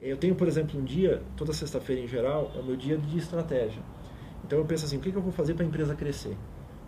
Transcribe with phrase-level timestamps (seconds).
[0.00, 3.18] Eu tenho, por exemplo, um dia, toda sexta-feira em geral, é o meu dia de
[3.18, 3.82] estratégia.
[4.44, 6.36] Então eu penso assim, o que, eu vou fazer para a empresa crescer?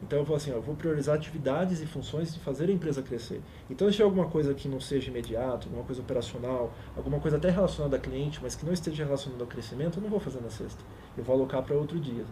[0.01, 3.03] Então eu vou assim, ó, eu vou priorizar atividades e funções de fazer a empresa
[3.03, 3.43] crescer.
[3.69, 7.51] Então se tiver alguma coisa que não seja imediato, alguma coisa operacional, alguma coisa até
[7.51, 10.49] relacionada a cliente, mas que não esteja relacionada ao crescimento, eu não vou fazer na
[10.49, 10.83] sexta.
[11.19, 12.25] Eu vou alocar para outro dia.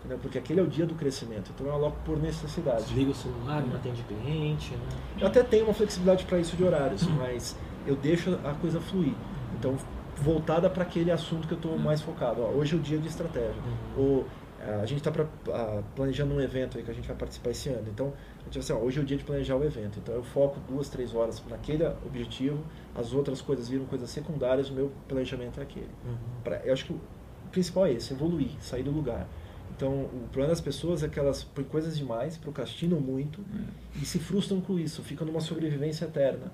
[0.00, 0.18] Entendeu?
[0.18, 1.50] Porque aquele é o dia do crescimento.
[1.54, 2.84] Então eu aloco por necessidade.
[2.84, 4.72] Desliga o celular, não atende cliente.
[4.72, 4.86] Né?
[5.18, 7.56] Eu até tenho uma flexibilidade para isso de horários, mas
[7.86, 9.14] eu deixo a coisa fluir.
[9.58, 9.76] Então
[10.16, 12.42] voltada para aquele assunto que eu estou mais focado.
[12.42, 13.62] Ó, hoje é o dia de estratégia.
[13.96, 14.02] Uhum.
[14.02, 14.26] Ou,
[14.80, 15.12] a gente está
[15.94, 17.86] planejando um evento aí que a gente vai participar esse ano.
[17.88, 19.98] Então, a gente assim, ó, hoje é o dia de planejar o evento.
[19.98, 22.58] Então, eu foco duas, três horas naquele objetivo.
[22.94, 24.68] As outras coisas viram coisas secundárias.
[24.68, 25.90] O meu planejamento é aquele.
[26.04, 26.16] Uhum.
[26.42, 27.00] Pra, eu acho que o
[27.52, 29.28] principal é esse, evoluir, sair do lugar.
[29.76, 33.66] Então, o problema das pessoas é que elas põem coisas demais, procrastinam muito uhum.
[34.00, 36.50] e se frustram com isso, ficam numa sobrevivência eterna.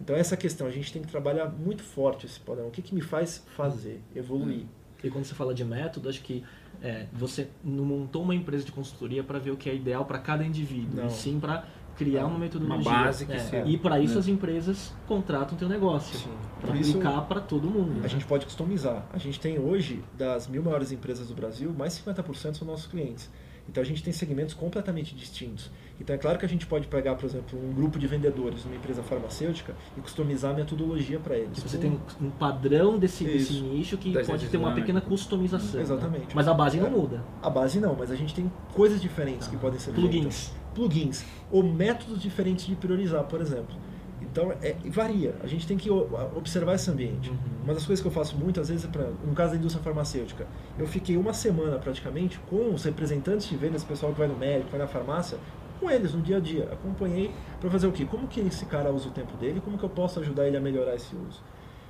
[0.00, 2.68] Então essa questão, a gente tem que trabalhar muito forte esse padrão.
[2.68, 4.64] O que, que me faz fazer, evoluir?
[5.02, 6.44] E quando você fala de método, acho que
[6.82, 10.18] é, você não montou uma empresa de consultoria para ver o que é ideal para
[10.18, 11.06] cada indivíduo, não.
[11.06, 11.64] e sim para
[11.96, 12.90] criar uma metodologia.
[12.90, 14.20] Uma base que é, E para isso é.
[14.20, 16.30] as empresas contratam o teu negócio.
[16.60, 17.98] Para aplicar para todo mundo.
[17.98, 18.08] A né?
[18.08, 19.06] gente pode customizar.
[19.12, 23.30] A gente tem hoje, das mil maiores empresas do Brasil, mais 50% são nossos clientes.
[23.70, 25.70] Então a gente tem segmentos completamente distintos.
[26.00, 28.74] Então é claro que a gente pode pegar, por exemplo, um grupo de vendedores numa
[28.74, 31.62] empresa farmacêutica e customizar a metodologia para eles.
[31.62, 35.76] Você tem um padrão desse, desse nicho que das pode ter uma pequena customização.
[35.76, 35.82] Né?
[35.82, 36.26] Exatamente.
[36.26, 36.32] Né?
[36.34, 37.24] Mas a base não é, muda.
[37.40, 40.48] A base não, mas a gente tem coisas diferentes ah, que podem ser plugins.
[40.48, 40.52] Feitas.
[40.74, 41.24] Plugins.
[41.48, 43.76] Ou métodos diferentes de priorizar, por exemplo.
[44.20, 45.34] Então, é, varia.
[45.42, 47.30] A gente tem que observar esse ambiente.
[47.30, 47.36] Uhum.
[47.64, 50.46] Uma das coisas que eu faço muitas vezes, é pra, no caso da indústria farmacêutica,
[50.78, 54.70] eu fiquei uma semana praticamente com os representantes de vendas, pessoal que vai no médico,
[54.70, 55.38] vai na farmácia,
[55.80, 56.68] com eles no dia a dia.
[56.70, 58.04] Acompanhei para fazer o quê?
[58.04, 59.60] Como que esse cara usa o tempo dele?
[59.64, 61.42] Como que eu posso ajudar ele a melhorar esse uso?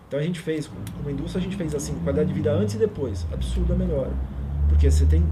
[0.07, 2.79] Então a gente fez, como indústria, a gente fez assim, qualidade de vida antes e
[2.79, 3.27] depois.
[3.33, 4.11] Absurda melhora.
[4.69, 5.25] Porque você tem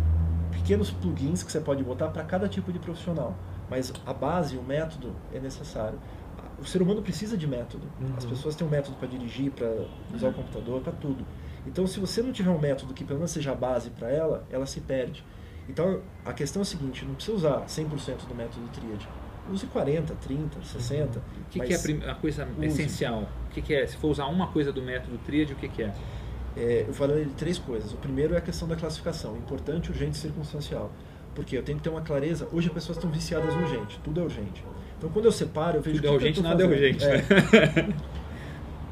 [0.50, 3.34] pequenos plugins que você pode botar para cada tipo de profissional.
[3.70, 5.98] Mas a base, o método é necessário
[6.60, 7.86] o ser humano precisa de método.
[8.00, 8.14] Uhum.
[8.16, 9.68] As pessoas têm um método para dirigir, para
[10.14, 10.32] usar uhum.
[10.32, 11.24] o computador, para tudo.
[11.66, 14.46] Então, se você não tiver um método que pelo menos seja a base para ela,
[14.50, 15.24] ela se perde.
[15.68, 19.06] Então, a questão é a seguinte: não precisa usar 100% do método Triad.
[19.50, 21.18] Use 40, 30, 60.
[21.18, 22.66] O que, que é a, coisa use.
[22.66, 23.28] essencial?
[23.46, 23.86] O que, que, é?
[23.86, 25.94] Se for usar uma coisa do método Triad, o que, que é?
[26.56, 26.84] é?
[26.86, 27.92] Eu falei de três coisas.
[27.92, 30.90] O primeiro é a questão da classificação: importante, urgente e circunstancial.
[31.34, 32.48] Porque eu tenho que ter uma clareza.
[32.52, 34.64] Hoje as pessoas estão viciadas no urgente, tudo é urgente.
[34.98, 37.04] Então quando eu separo, eu vejo Tudo é urgente, nada é urgente.
[37.04, 38.18] É.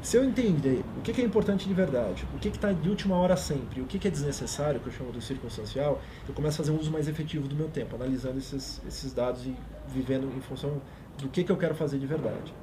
[0.01, 3.35] Se eu entender o que é importante de verdade, o que está de última hora
[3.35, 6.79] sempre, o que é desnecessário, que eu chamo do circunstancial, eu começo a fazer um
[6.79, 9.53] uso mais efetivo do meu tempo, analisando esses, esses dados e
[9.89, 10.81] vivendo em função
[11.17, 12.53] do que, que eu quero fazer de verdade.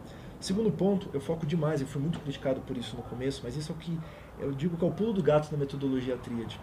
[0.41, 3.73] Segundo ponto, eu foco demais, eu fui muito criticado por isso no começo, mas isso
[3.73, 3.99] é o que
[4.39, 6.59] eu digo que é o pulo do gato na metodologia tríade.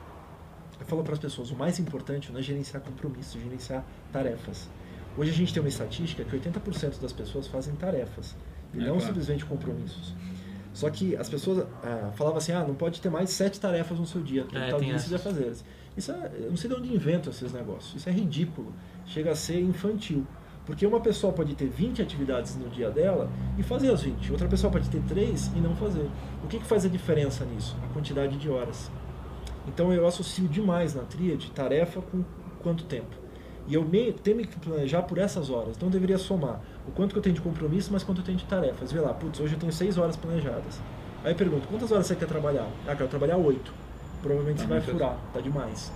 [0.80, 4.68] Eu falo para as pessoas, o mais importante não é gerenciar compromissos, gerenciar tarefas.
[5.18, 8.36] Hoje a gente tem uma estatística que 80% das pessoas fazem tarefas
[8.74, 9.02] e é, não claro.
[9.02, 10.14] simplesmente compromissos.
[10.74, 14.06] Só que as pessoas ah, falavam assim, ah, não pode ter mais sete tarefas no
[14.06, 15.54] seu dia, é, tal dia você fazer.
[15.98, 17.96] Isso é, eu não sei de onde inventam esses negócios.
[17.96, 18.74] Isso é ridículo.
[19.06, 20.26] Chega a ser infantil.
[20.66, 24.32] Porque uma pessoa pode ter 20 atividades no dia dela e fazer as 20.
[24.32, 26.10] Outra pessoa pode ter 3 e não fazer.
[26.44, 27.76] O que, que faz a diferença nisso?
[27.84, 28.90] A quantidade de horas.
[29.68, 32.24] Então eu associo demais na tríade tarefa com
[32.62, 33.21] quanto tempo.
[33.68, 35.76] E eu me, tenho que planejar por essas horas.
[35.76, 38.38] Então eu deveria somar o quanto que eu tenho de compromisso, mas quanto eu tenho
[38.38, 38.92] de tarefas.
[38.92, 40.82] Vê lá, putz, hoje eu tenho seis horas planejadas.
[41.24, 42.68] Aí eu pergunto, quantas horas você quer trabalhar?
[42.88, 43.74] Ah, quero trabalhar oito.
[44.22, 45.92] Provavelmente tá você vai furar, tá demais.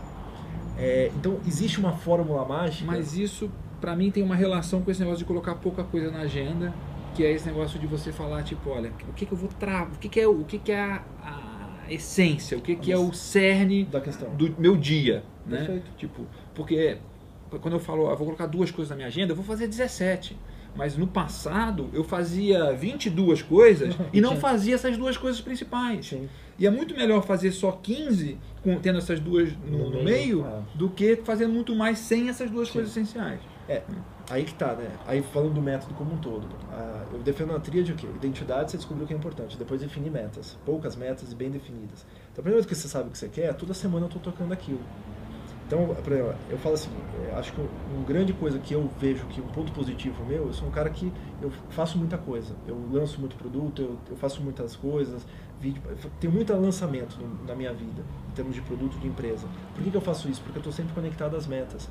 [0.77, 2.85] É, então existe uma fórmula mágica.
[2.85, 3.49] Mas isso,
[3.81, 6.73] para mim, tem uma relação com esse negócio de colocar pouca coisa na agenda,
[7.15, 9.87] que é esse negócio de você falar, tipo, olha, o que, que eu vou travar,
[9.87, 12.97] o que, que é o que, que é a, a essência, o que, que é
[12.97, 15.59] o cerne da questão do meu dia, né?
[15.59, 15.91] Perfeito.
[15.97, 16.97] Tipo, porque
[17.49, 20.37] quando eu falo, ah, vou colocar duas coisas na minha agenda, eu vou fazer 17.
[20.75, 26.07] Mas no passado eu fazia 22 coisas e não fazia essas duas coisas principais.
[26.07, 26.29] Sim.
[26.59, 30.63] E é muito melhor fazer só 15, com, tendo essas duas no, no meio, ah.
[30.73, 32.73] do que fazer muito mais sem essas duas Sim.
[32.75, 33.39] coisas essenciais.
[33.67, 33.81] É,
[34.29, 34.89] aí que tá, né?
[35.07, 36.47] Aí falando do método como um todo.
[36.71, 38.07] Ah, eu defendo a tríade o quê?
[38.15, 39.57] Identidade, você descobriu o que é importante.
[39.57, 40.57] Depois definir metas.
[40.65, 42.05] Poucas metas e bem definidas.
[42.31, 44.21] Então, a primeira vez que você sabe o que você quer, toda semana eu estou
[44.21, 44.81] tocando aquilo.
[45.67, 45.95] Então,
[46.49, 46.91] eu falo assim,
[47.27, 50.53] é, acho que uma grande coisa que eu vejo que um ponto positivo meu, eu
[50.53, 52.53] sou um cara que eu faço muita coisa.
[52.67, 55.25] Eu lanço muito produto, eu, eu faço muitas coisas,
[55.59, 55.81] vídeo,
[56.19, 59.47] tenho muito lançamento no, na minha vida, em termos de produto de empresa.
[59.73, 60.39] Por que, que eu faço isso?
[60.41, 61.89] Porque eu estou sempre conectado às metas.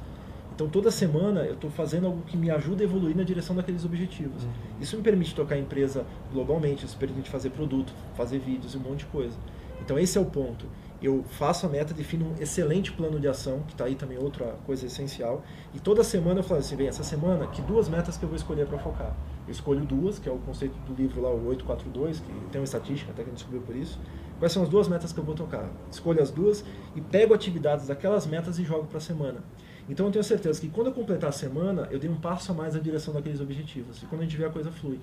[0.54, 3.84] Então, toda semana eu estou fazendo algo que me ajuda a evoluir na direção daqueles
[3.84, 4.44] objetivos.
[4.44, 4.50] Uhum.
[4.80, 8.76] Isso me permite tocar a empresa globalmente, isso me permite fazer produto, fazer vídeos e
[8.76, 9.36] um monte de coisa.
[9.80, 10.64] Então esse é o ponto.
[11.04, 14.56] Eu faço a meta, defino um excelente plano de ação, que está aí também outra
[14.64, 15.44] coisa essencial.
[15.74, 18.36] E toda semana eu falo assim, bem, essa semana, que duas metas que eu vou
[18.36, 19.14] escolher para focar?
[19.46, 22.64] Eu escolho duas, que é o conceito do livro lá, o 842, que tem uma
[22.64, 24.00] estatística, até que a gente descobriu por isso.
[24.38, 25.68] Quais são as duas metas que eu vou tocar?
[25.90, 26.64] Escolho as duas
[26.96, 29.44] e pego atividades daquelas metas e jogo para a semana.
[29.86, 32.54] Então eu tenho certeza que quando eu completar a semana, eu dei um passo a
[32.54, 34.02] mais na direção daqueles objetivos.
[34.02, 34.98] E quando a gente vê a coisa flui.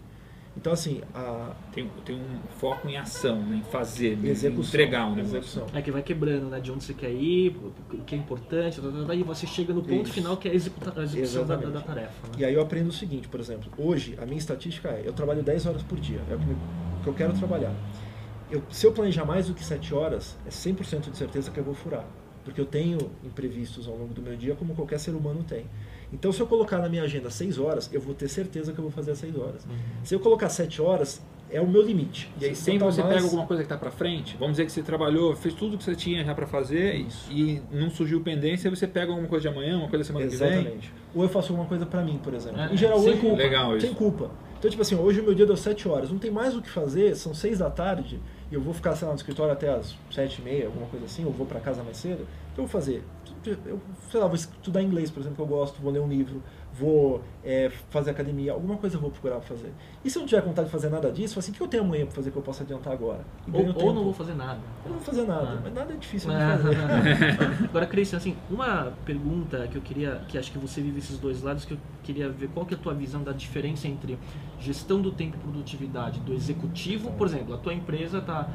[0.56, 1.54] Então, assim, a...
[1.72, 3.58] tem, tem um foco em ação, né?
[3.58, 5.38] em fazer, em execução, entregar um negócio.
[5.38, 5.66] Execução.
[5.74, 6.60] É que vai quebrando, né?
[6.60, 7.56] De onde você quer ir,
[7.92, 10.14] o que é importante, e você chega no ponto Isso.
[10.14, 12.28] final que é a execução da, da, tarefa.
[12.28, 12.34] Né?
[12.40, 15.42] E aí eu aprendo o seguinte, por exemplo, hoje a minha estatística é, eu trabalho
[15.42, 17.74] 10 horas por dia, é o que eu quero trabalhar.
[18.52, 21.64] Eu, se eu planejar mais do que 7 horas, é 100% de certeza que eu
[21.64, 22.06] vou furar.
[22.44, 25.66] Porque eu tenho imprevistos ao longo do meu dia, como qualquer ser humano tem.
[26.14, 28.84] Então, se eu colocar na minha agenda 6 horas, eu vou ter certeza que eu
[28.84, 29.66] vou fazer as 6 horas.
[29.66, 29.78] Uhum.
[30.04, 31.22] Se eu colocar 7 horas,
[31.52, 32.32] é o meu limite.
[32.40, 33.16] E aí sempre você mais...
[33.16, 35.84] pega alguma coisa que está para frente, vamos dizer que você trabalhou, fez tudo que
[35.84, 37.32] você tinha já para fazer Isso.
[37.32, 40.58] e não surgiu pendência, você pega alguma coisa de amanhã, uma coisa da semana Exatamente.
[40.58, 40.78] que vem.
[40.78, 40.94] Exatamente.
[41.14, 42.62] Ou eu faço alguma coisa para mim, por exemplo.
[42.62, 43.36] É, em geral, sem hoje, culpa.
[43.36, 44.32] Legal sem culpa.
[44.58, 46.70] Então, tipo assim, hoje o meu dia deu 7 horas, não tem mais o que
[46.70, 48.20] fazer, são 6 da tarde,
[48.52, 51.06] e eu vou ficar, sei lá, no escritório até as 7 e meia, alguma coisa
[51.06, 53.04] assim, ou vou para casa mais cedo, o que eu vou fazer?
[53.46, 53.80] Eu,
[54.10, 56.42] sei lá, vou estudar inglês, por exemplo, que eu gosto, vou ler um livro,
[56.74, 59.72] vou é, fazer academia, alguma coisa eu vou procurar fazer.
[60.04, 61.84] E se eu não tiver vontade de fazer nada disso, assim, o que eu tenho
[61.84, 63.26] amanhã para fazer que eu possa adiantar agora?
[63.52, 64.60] Ou, ou, não vou fazer nada.
[64.86, 65.60] Eu não vou fazer nada, ah.
[65.64, 66.78] mas nada é difícil de fazer.
[67.70, 71.42] agora, Cristian, assim, uma pergunta que eu queria, que acho que você vive esses dois
[71.42, 74.18] lados, que eu queria ver qual que é a tua visão da diferença entre
[74.60, 78.50] gestão do tempo e produtividade do executivo, por exemplo, a tua empresa está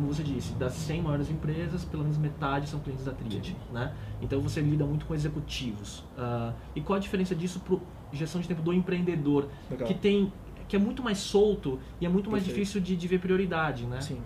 [0.00, 3.94] como você disse, das 100 maiores empresas, pelo menos metade são clientes da Triad, né?
[4.22, 6.00] Então você lida muito com executivos.
[6.16, 7.76] Uh, e qual a diferença disso para
[8.12, 9.86] gestão de tempo do empreendedor, Legal.
[9.86, 10.32] que tem
[10.66, 14.00] que é muito mais solto e é muito mais difícil de, de, ver prioridade, né?
[14.00, 14.22] Sim.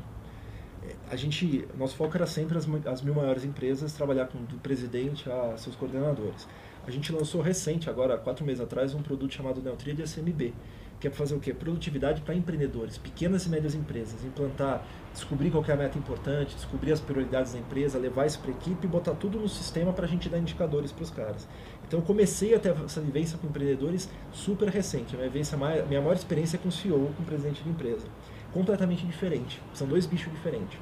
[0.82, 4.56] É, a gente, nosso foco era sempre as, as mil maiores empresas, trabalhar com do
[4.58, 6.46] presidente a seus coordenadores.
[6.86, 10.52] A gente lançou recente, agora quatro meses atrás, um produto chamado Neotriad SMB,
[11.00, 11.52] que é fazer o quê?
[11.52, 16.92] Produtividade para empreendedores, pequenas e médias empresas, implantar, descobrir qual é a meta importante, descobrir
[16.92, 20.06] as prioridades da empresa, levar isso para a equipe e botar tudo no sistema para
[20.06, 21.48] a gente dar indicadores para os caras.
[21.86, 25.14] Então eu comecei a ter essa vivência com empreendedores super recente.
[25.14, 28.06] A minha, vivência, minha maior experiência é com CEO, com presidente de empresa.
[28.52, 29.60] Completamente diferente.
[29.72, 30.78] São dois bichos diferentes.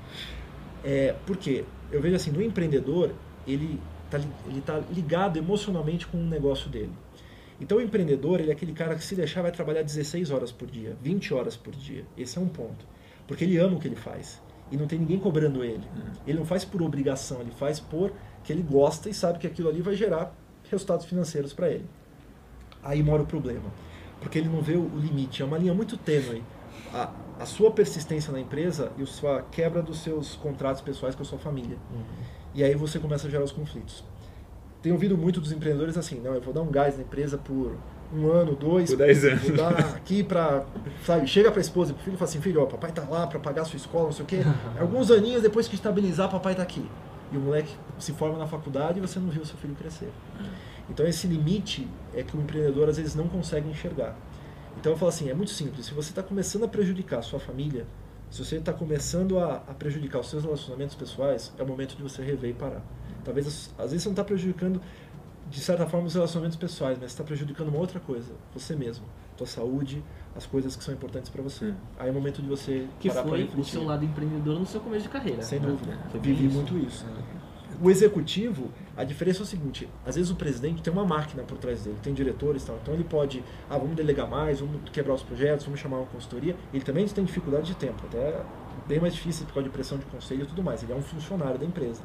[0.85, 1.65] É, por quê?
[1.91, 3.13] Eu vejo assim, no empreendedor,
[3.47, 6.93] ele está ele tá ligado emocionalmente com o negócio dele.
[7.63, 10.69] Então o empreendedor, ele é aquele cara que se deixar vai trabalhar 16 horas por
[10.69, 12.05] dia, 20 horas por dia.
[12.19, 12.85] Esse é um ponto.
[13.25, 14.43] Porque ele ama o que ele faz.
[14.69, 15.87] E não tem ninguém cobrando ele.
[15.95, 16.13] Uhum.
[16.27, 18.13] Ele não faz por obrigação, ele faz por
[18.43, 20.37] que ele gosta e sabe que aquilo ali vai gerar
[20.69, 21.87] resultados financeiros para ele.
[22.83, 23.73] Aí mora o problema.
[24.21, 25.41] Porque ele não vê o limite.
[25.41, 26.43] É uma linha muito tênue.
[26.93, 31.23] A, a sua persistência na empresa e a sua quebra dos seus contratos pessoais com
[31.23, 31.79] a sua família.
[31.93, 32.25] Uhum.
[32.57, 34.03] E aí você começa a gerar os conflitos
[34.83, 37.77] tenho ouvido muito dos empreendedores assim, não, eu vou dar um gás na empresa por
[38.15, 39.43] um ano, dois, por dez anos.
[39.43, 40.65] vou dar aqui para,
[41.05, 42.93] sabe, chega para a esposa e para o filho e fala assim, filho, ó, papai
[42.93, 44.41] tá lá para pagar a sua escola, não sei o quê.
[44.79, 46.85] Alguns aninhos depois que estabilizar, papai tá aqui.
[47.33, 50.11] E o moleque se forma na faculdade e você não viu o seu filho crescer.
[50.91, 54.15] Então esse limite é que o empreendedor às vezes não consegue enxergar.
[54.79, 57.39] Então eu falo assim, é muito simples, se você está começando a prejudicar a sua
[57.39, 57.87] família,
[58.31, 62.03] se você está começando a, a prejudicar os seus relacionamentos pessoais, é o momento de
[62.03, 62.83] você rever e parar.
[63.25, 64.81] Talvez, às vezes, você não está prejudicando,
[65.51, 69.05] de certa forma, os relacionamentos pessoais, mas está prejudicando uma outra coisa, você mesmo,
[69.37, 70.03] tua saúde,
[70.35, 71.67] as coisas que são importantes para você.
[71.67, 71.75] Hum.
[71.99, 74.81] Aí é o momento de você que parar foi o seu lado empreendedor no seu
[74.81, 75.43] começo de carreira.
[75.43, 75.99] Sem dúvida.
[76.15, 76.55] É, Vivi isso.
[76.55, 77.07] muito isso.
[77.07, 77.43] É.
[77.81, 81.59] O executivo, a diferença é o seguinte: às vezes o presidente tem uma máquina por
[81.59, 82.79] trás dele, tem diretores e tal.
[82.81, 86.55] Então ele pode, ah, vamos delegar mais, vamos quebrar os projetos, vamos chamar uma consultoria.
[86.73, 88.41] Ele também tem dificuldade de tempo, até
[88.87, 90.83] bem mais difícil por causa de pressão de conselho e tudo mais.
[90.83, 92.03] Ele é um funcionário da empresa.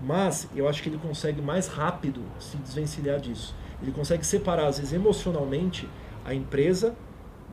[0.00, 3.54] Mas eu acho que ele consegue mais rápido se desvencilhar disso.
[3.82, 5.88] Ele consegue separar, às vezes, emocionalmente,
[6.24, 6.94] a empresa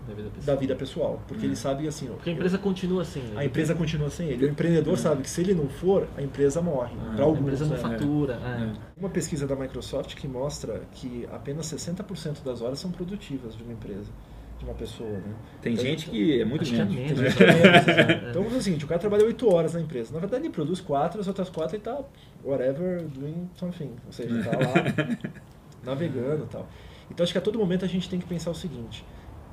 [0.07, 0.45] da vida pessoal.
[0.45, 1.49] Da vida pessoal porque hum.
[1.49, 2.07] ele sabe assim.
[2.07, 3.37] Porque a empresa eu, continua sem ele.
[3.37, 4.45] A empresa continua sem ele.
[4.45, 4.97] O empreendedor hum.
[4.97, 6.93] sabe que se ele não for, a empresa morre.
[6.99, 7.39] Ah, para alguns.
[7.39, 7.77] A empresa não é.
[7.77, 8.39] fatura.
[8.43, 8.63] É.
[8.63, 8.73] É.
[8.97, 13.73] Uma pesquisa da Microsoft que mostra que apenas 60% das horas são produtivas de uma
[13.73, 14.11] empresa
[14.59, 15.33] de uma pessoa, né?
[15.61, 16.93] Tem então, gente que é muito menos.
[16.93, 17.19] menos.
[17.35, 18.25] Né?
[18.25, 18.29] É.
[18.29, 20.13] Então, é o seguinte, o cara trabalha 8 horas na empresa.
[20.13, 21.99] Na verdade, ele produz 4, as outras 4 ele está
[22.43, 23.95] whatever, doing something.
[24.05, 25.29] Ou seja, está lá
[25.83, 26.67] navegando e tal.
[27.09, 29.05] Então, acho que a todo momento a gente tem que pensar o seguinte.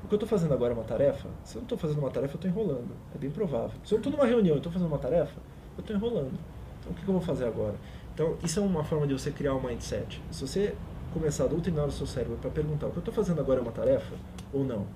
[0.03, 1.29] O que eu estou fazendo agora é uma tarefa?
[1.43, 2.91] Se eu não estou fazendo uma tarefa, eu estou enrolando.
[3.13, 3.79] É bem provável.
[3.83, 5.39] Se eu estou numa reunião e estou fazendo uma tarefa,
[5.77, 6.33] eu estou enrolando.
[6.79, 7.75] Então, o que eu vou fazer agora?
[8.13, 10.21] Então, isso é uma forma de você criar um mindset.
[10.31, 10.75] Se você
[11.13, 13.61] começar a doutrinar o seu cérebro para perguntar o que eu estou fazendo agora é
[13.61, 14.15] uma tarefa
[14.51, 14.87] ou não,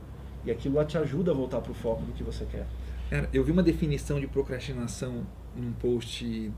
[0.45, 2.65] e aquilo lá te ajuda a voltar para o foco do que você quer.
[3.09, 5.25] Cara, eu vi uma definição de procrastinação
[5.55, 6.51] num post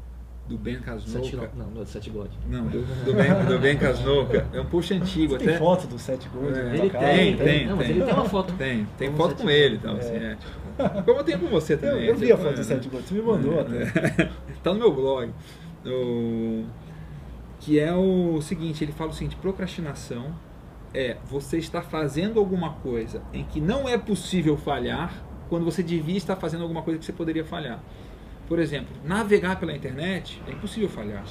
[0.48, 1.52] do Ben Sete, Casnoca.
[1.58, 2.30] não, não, Sete God.
[2.50, 4.48] Não, do, do, ben, do Ben Casnoca.
[4.54, 5.58] É um post antigo Você tem até.
[5.58, 6.58] foto do Sete Gold?
[6.58, 7.44] É, Ele tem, casa?
[7.44, 7.68] tem.
[7.68, 8.54] Não, mas ele tem uma foto.
[8.54, 10.00] Tem, tem foto com ele e Gold.
[10.00, 10.08] tal.
[10.08, 10.32] assim, É.
[10.32, 12.06] é, tipo, como eu tenho com você Eu, também.
[12.06, 13.86] eu vi a foto do é, Sete Gold, você me mandou até.
[14.64, 15.32] tá no meu blog.
[15.86, 16.64] O-
[17.60, 20.34] que é o seguinte, ele fala o seguinte, procrastinação
[20.94, 25.14] é você estar fazendo alguma coisa em que não é possível falhar
[25.50, 27.80] quando você devia estar fazendo alguma coisa que você poderia falhar.
[28.48, 31.24] Por exemplo, navegar pela internet é impossível falhar.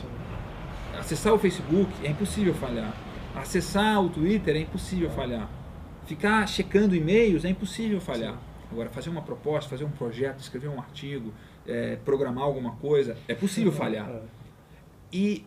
[0.98, 2.94] Acessar o Facebook é impossível falhar.
[3.34, 5.48] Acessar o Twitter é impossível falhar.
[6.06, 8.38] Ficar checando e-mails é impossível falhar.
[8.70, 11.32] Agora, fazer uma proposta, fazer um projeto, escrever um artigo,
[11.66, 14.08] é, programar alguma coisa, é possível falhar.
[14.08, 14.22] É.
[15.12, 15.46] E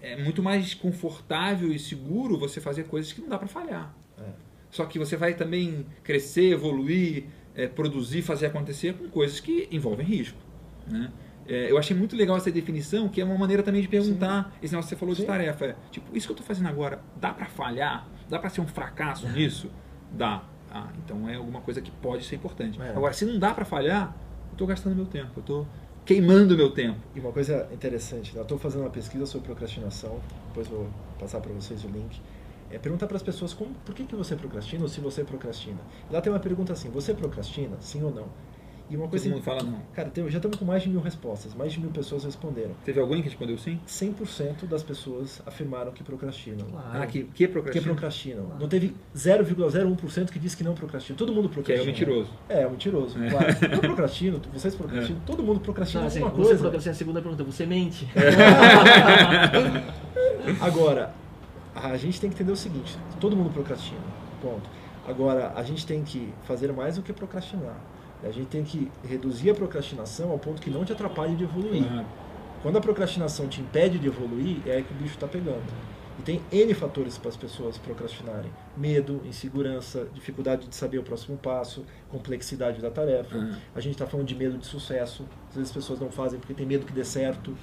[0.00, 3.94] é muito mais confortável e seguro você fazer coisas que não dá para falhar.
[4.18, 4.24] É.
[4.70, 7.24] Só que você vai também crescer, evoluir,
[7.54, 10.38] é, produzir, fazer acontecer com coisas que envolvem risco.
[10.90, 11.10] Né?
[11.46, 14.54] É, eu achei muito legal essa definição, que é uma maneira também de perguntar.
[14.62, 15.26] Esse negócio que você falou de Sim.
[15.26, 15.64] tarefa.
[15.64, 18.06] É, tipo, isso que eu estou fazendo agora, dá para falhar?
[18.28, 19.70] Dá para ser um fracasso nisso?
[20.12, 20.44] Dá.
[20.70, 22.80] Ah, então é alguma coisa que pode ser importante.
[22.80, 22.90] É.
[22.90, 24.14] Agora, se não dá para falhar,
[24.50, 25.66] eu estou gastando meu tempo, eu estou
[26.04, 27.00] queimando meu tempo.
[27.14, 28.38] E uma coisa interessante, né?
[28.38, 32.20] eu estou fazendo uma pesquisa sobre procrastinação, depois vou passar para vocês o link.
[32.70, 35.80] É perguntar para as pessoas como, por que, que você procrastina ou se você procrastina.
[36.08, 37.76] Lá tem uma pergunta assim: você procrastina?
[37.80, 38.28] Sim ou não?
[38.90, 39.24] E uma coisa.
[39.26, 39.78] Todo mundo fala não.
[39.94, 42.72] Cara, já estamos com mais de mil respostas, mais de mil pessoas responderam.
[42.84, 43.78] Teve alguém que respondeu sim?
[43.86, 46.66] 100% das pessoas afirmaram que procrastinam.
[46.66, 46.88] Claro.
[47.02, 47.84] Ah, que, que Que procrastina?
[47.86, 48.44] procrastinam.
[48.46, 48.60] Claro.
[48.60, 51.16] Não teve 0,01% que disse que não procrastina.
[51.16, 51.84] Todo mundo Que é procrastina.
[51.84, 52.30] o mentiroso.
[52.48, 53.30] É, é mentiroso, É.
[53.30, 53.46] claro.
[53.72, 56.62] Eu procrastino, vocês procrastinam, todo mundo procrastina Não, assim, alguma você coisa.
[56.62, 58.08] procrastina a segunda pergunta, você mente.
[60.60, 61.12] Agora,
[61.74, 64.00] a gente tem que entender o seguinte: todo mundo procrastina,
[64.42, 64.68] ponto.
[65.06, 67.76] Agora, a gente tem que fazer mais do que procrastinar.
[68.22, 71.84] A gente tem que reduzir a procrastinação ao ponto que não te atrapalhe de evoluir.
[71.90, 72.04] Ah,
[72.62, 75.62] Quando a procrastinação te impede de evoluir, é aí que o bicho está pegando.
[76.18, 81.38] E tem N fatores para as pessoas procrastinarem: medo, insegurança, dificuldade de saber o próximo
[81.38, 83.36] passo, complexidade da tarefa.
[83.38, 83.56] ah.
[83.74, 85.24] A gente está falando de medo de sucesso.
[85.48, 87.56] Às vezes as pessoas não fazem porque tem medo que dê certo.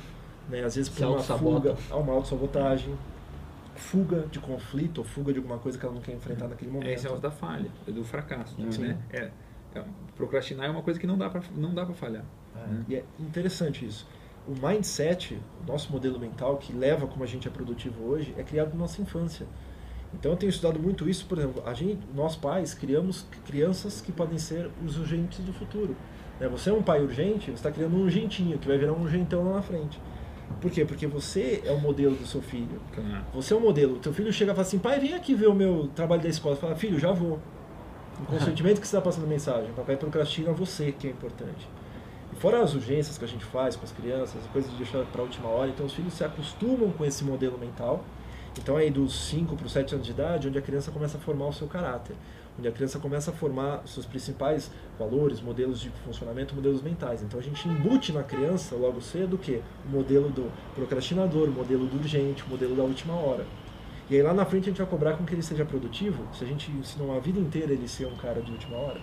[0.50, 0.64] Né?
[0.64, 1.76] Às vezes Se por uma autossabota.
[1.76, 2.96] fuga, há uma autossabotagem.
[3.76, 6.88] Fuga de conflito ou fuga de alguma coisa que ela não quer enfrentar naquele momento.
[6.90, 8.56] É esse negócio da falha, é do fracasso.
[8.60, 8.98] Né?
[9.12, 9.32] É, é,
[10.16, 12.24] procrastinar é uma coisa que não dá pra, não dá pra falhar.
[12.56, 12.86] É, Né?
[12.90, 14.08] E é interessante isso.
[14.48, 18.44] O mindset, o nosso modelo mental que leva como a gente é produtivo hoje, é
[18.44, 19.46] criado na nossa infância.
[20.14, 24.12] Então eu tenho estudado muito isso, por exemplo, a gente, nós pais criamos crianças que
[24.12, 25.96] podem ser os urgentes do futuro.
[26.40, 26.48] né?
[26.48, 29.44] Você é um pai urgente, você está criando um urgentinho que vai virar um urgentão
[29.50, 30.00] lá na frente.
[30.62, 30.86] Por quê?
[30.86, 32.80] Porque você é o modelo do seu filho.
[33.34, 33.98] Você é o modelo.
[33.98, 36.30] O teu filho chega e fala assim, pai, vem aqui ver o meu trabalho da
[36.30, 36.56] escola.
[36.56, 37.38] Fala, filho, já vou.
[38.20, 39.72] O consentimento que você está passando mensagem.
[39.74, 41.70] Papai procrastina você, que é importante.
[42.34, 45.22] E fora as urgências que a gente faz com as crianças, coisas de deixar para
[45.22, 48.04] a última hora, então os filhos se acostumam com esse modelo mental.
[48.58, 51.20] Então aí dos 5 para os 7 anos de idade, onde a criança começa a
[51.20, 52.16] formar o seu caráter.
[52.58, 57.22] Onde a criança começa a formar seus principais valores, modelos de funcionamento, modelos mentais.
[57.22, 59.62] Então a gente embute na criança, logo cedo, o quê?
[59.86, 63.46] O modelo do procrastinador, o modelo do urgente, o modelo da última hora.
[64.10, 66.44] E aí lá na frente a gente vai cobrar com que ele seja produtivo, se
[66.44, 69.02] a gente ensinou a vida inteira ele ser um cara de última hora.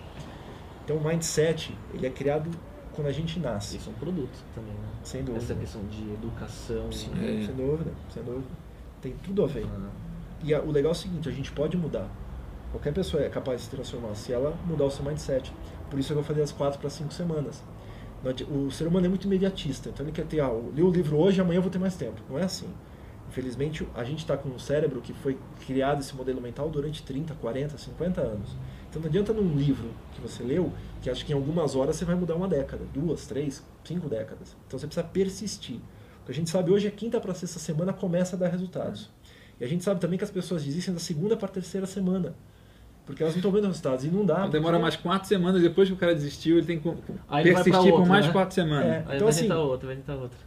[0.83, 2.49] Então o mindset, ele é criado
[2.93, 4.87] quando a gente nasce, Isso é um produto também, né?
[5.03, 5.43] sem dúvida.
[5.43, 6.91] Essa questão de educação.
[6.91, 7.45] Sim, É.
[7.45, 8.47] sem dúvida, sem dúvida.
[9.01, 9.65] Tem tudo a ver.
[9.65, 9.89] Ah,
[10.43, 12.07] E a- o legal é o seguinte, a gente pode mudar.
[12.71, 15.51] Qualquer pessoa é capaz de se transformar se ela mudar o seu mindset.
[15.89, 17.63] Por isso eu vou fazer as quatro para cinco semanas.
[18.49, 21.17] O ser humano é muito imediatista, então ele quer ter, ah, eu li o livro
[21.17, 22.19] hoje, amanhã eu vou ter mais tempo.
[22.29, 22.67] Não é assim.
[23.29, 27.33] Infelizmente, a gente está com um cérebro que foi criado esse modelo mental durante 30,
[27.35, 28.49] 40, 50 anos.
[28.89, 32.05] Então não adianta num livro que você leu, que acho que em algumas horas você
[32.05, 34.55] vai mudar uma década, duas, três, cinco décadas.
[34.67, 35.77] Então você precisa persistir.
[36.21, 39.09] O que a gente sabe hoje é quinta para sexta semana começa a dar resultados.
[39.59, 42.35] E a gente sabe também que as pessoas desistem da segunda para terceira semana.
[43.05, 44.03] Porque elas não estão vendo resultados.
[44.05, 44.37] E não dá.
[44.39, 46.87] Então demora porque- mais quatro semanas depois que o cara desistiu, ele tem que
[47.27, 48.31] Aí ele vai pra persistir por outra, mais né?
[48.31, 48.85] quatro semanas.
[48.85, 48.99] É.
[49.01, 50.37] Então, vai assim, tentar outra, vai tentar outra.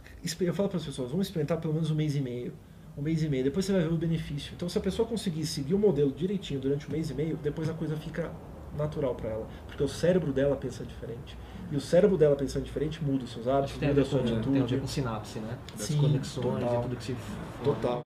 [0.41, 2.51] Eu falo para as pessoas, vamos experimentar pelo menos um mês e meio.
[2.99, 4.51] Um mês e meio, depois você vai ver o benefício.
[4.53, 7.69] Então, se a pessoa conseguir seguir o modelo direitinho durante um mês e meio, depois
[7.69, 8.29] a coisa fica
[8.77, 9.47] natural para ela.
[9.67, 11.37] Porque o cérebro dela pensa diferente.
[11.71, 14.35] E o cérebro dela pensando diferente muda os seus hábitos, muda a sua com, tem
[14.35, 14.75] a atitude.
[14.75, 15.57] ver com sinapse, né?
[15.77, 16.79] Das Sim, conexões total.
[16.79, 17.15] e tudo que se.
[17.63, 18.01] Total.